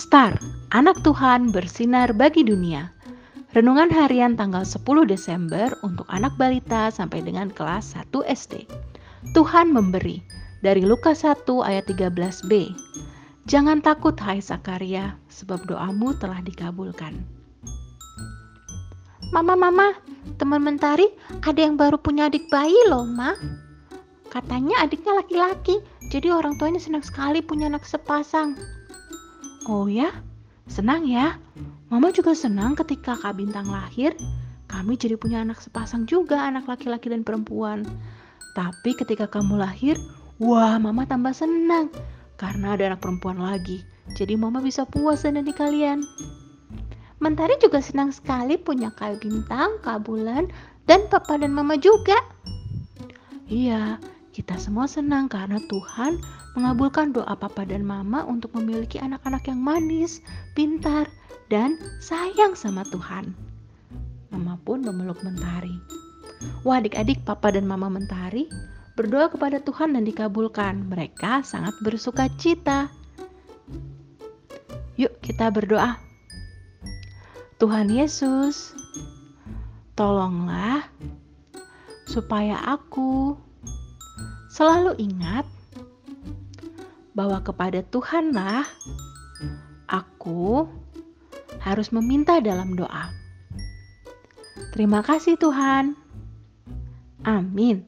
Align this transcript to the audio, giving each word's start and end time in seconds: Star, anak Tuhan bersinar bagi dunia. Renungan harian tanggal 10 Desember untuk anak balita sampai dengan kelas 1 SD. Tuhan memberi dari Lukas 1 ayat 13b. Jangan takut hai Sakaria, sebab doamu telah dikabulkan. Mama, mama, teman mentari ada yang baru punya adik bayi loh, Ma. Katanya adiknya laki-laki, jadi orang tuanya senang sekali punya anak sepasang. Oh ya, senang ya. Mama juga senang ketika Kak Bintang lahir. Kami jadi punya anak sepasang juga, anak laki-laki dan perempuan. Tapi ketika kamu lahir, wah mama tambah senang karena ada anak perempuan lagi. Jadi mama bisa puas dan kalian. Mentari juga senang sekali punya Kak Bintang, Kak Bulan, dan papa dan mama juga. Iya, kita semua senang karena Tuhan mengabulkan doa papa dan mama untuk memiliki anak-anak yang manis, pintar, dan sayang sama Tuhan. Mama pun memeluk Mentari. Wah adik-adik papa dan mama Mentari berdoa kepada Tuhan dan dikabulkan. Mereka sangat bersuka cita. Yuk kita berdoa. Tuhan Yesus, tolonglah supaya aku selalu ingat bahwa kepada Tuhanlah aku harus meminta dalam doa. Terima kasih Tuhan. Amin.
Star, 0.00 0.40
anak 0.72 1.04
Tuhan 1.04 1.52
bersinar 1.52 2.16
bagi 2.16 2.40
dunia. 2.40 2.88
Renungan 3.52 3.92
harian 3.92 4.32
tanggal 4.32 4.64
10 4.64 4.80
Desember 5.04 5.68
untuk 5.84 6.08
anak 6.08 6.32
balita 6.40 6.88
sampai 6.88 7.20
dengan 7.20 7.52
kelas 7.52 7.92
1 8.00 8.08
SD. 8.24 8.64
Tuhan 9.36 9.68
memberi 9.68 10.24
dari 10.64 10.88
Lukas 10.88 11.20
1 11.28 11.44
ayat 11.60 11.84
13b. 11.84 12.72
Jangan 13.44 13.84
takut 13.84 14.16
hai 14.24 14.40
Sakaria, 14.40 15.20
sebab 15.28 15.68
doamu 15.68 16.16
telah 16.16 16.40
dikabulkan. 16.40 17.20
Mama, 19.36 19.52
mama, 19.52 19.92
teman 20.40 20.64
mentari 20.64 21.12
ada 21.44 21.60
yang 21.60 21.76
baru 21.76 22.00
punya 22.00 22.32
adik 22.32 22.48
bayi 22.48 22.88
loh, 22.88 23.04
Ma. 23.04 23.36
Katanya 24.32 24.80
adiknya 24.80 25.20
laki-laki, 25.20 25.76
jadi 26.08 26.32
orang 26.32 26.56
tuanya 26.56 26.80
senang 26.80 27.04
sekali 27.04 27.44
punya 27.44 27.68
anak 27.68 27.84
sepasang. 27.84 28.79
Oh 29.68 29.90
ya, 29.90 30.08
senang 30.70 31.04
ya. 31.04 31.36
Mama 31.92 32.14
juga 32.14 32.32
senang 32.32 32.78
ketika 32.78 33.18
Kak 33.18 33.36
Bintang 33.36 33.68
lahir. 33.68 34.16
Kami 34.70 34.94
jadi 34.94 35.18
punya 35.18 35.42
anak 35.42 35.58
sepasang 35.58 36.06
juga, 36.06 36.46
anak 36.46 36.70
laki-laki 36.70 37.10
dan 37.10 37.26
perempuan. 37.26 37.82
Tapi 38.54 38.94
ketika 38.94 39.26
kamu 39.26 39.58
lahir, 39.58 39.98
wah 40.38 40.78
mama 40.78 41.04
tambah 41.04 41.34
senang 41.34 41.90
karena 42.38 42.78
ada 42.78 42.94
anak 42.94 43.04
perempuan 43.04 43.42
lagi. 43.42 43.82
Jadi 44.16 44.38
mama 44.38 44.62
bisa 44.64 44.86
puas 44.88 45.26
dan 45.26 45.36
kalian. 45.42 46.00
Mentari 47.20 47.52
juga 47.60 47.84
senang 47.84 48.16
sekali 48.16 48.56
punya 48.56 48.88
Kak 48.96 49.20
Bintang, 49.20 49.76
Kak 49.84 50.08
Bulan, 50.08 50.48
dan 50.88 51.04
papa 51.12 51.36
dan 51.36 51.52
mama 51.52 51.76
juga. 51.76 52.16
Iya, 53.50 54.00
kita 54.30 54.54
semua 54.62 54.86
senang 54.86 55.26
karena 55.26 55.58
Tuhan 55.66 56.22
mengabulkan 56.54 57.10
doa 57.10 57.34
papa 57.34 57.66
dan 57.66 57.82
mama 57.82 58.22
untuk 58.22 58.54
memiliki 58.54 59.02
anak-anak 59.02 59.42
yang 59.50 59.58
manis, 59.58 60.22
pintar, 60.54 61.10
dan 61.50 61.74
sayang 61.98 62.54
sama 62.54 62.86
Tuhan. 62.94 63.34
Mama 64.30 64.54
pun 64.62 64.86
memeluk 64.86 65.18
Mentari. 65.26 65.74
Wah 66.62 66.78
adik-adik 66.78 67.26
papa 67.26 67.50
dan 67.50 67.66
mama 67.66 67.90
Mentari 67.90 68.46
berdoa 68.94 69.26
kepada 69.28 69.58
Tuhan 69.58 69.98
dan 69.98 70.06
dikabulkan. 70.06 70.86
Mereka 70.86 71.42
sangat 71.42 71.74
bersuka 71.82 72.30
cita. 72.38 72.86
Yuk 74.94 75.18
kita 75.18 75.50
berdoa. 75.50 75.98
Tuhan 77.58 77.92
Yesus, 77.92 78.72
tolonglah 79.98 80.86
supaya 82.08 82.56
aku 82.62 83.36
selalu 84.50 84.98
ingat 84.98 85.46
bahwa 87.14 87.38
kepada 87.40 87.86
Tuhanlah 87.86 88.66
aku 89.86 90.66
harus 91.62 91.94
meminta 91.94 92.42
dalam 92.42 92.74
doa. 92.74 93.14
Terima 94.74 95.02
kasih 95.06 95.38
Tuhan. 95.38 95.94
Amin. 97.22 97.86